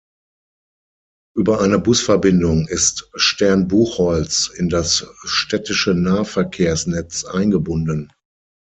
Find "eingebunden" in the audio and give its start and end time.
7.25-8.11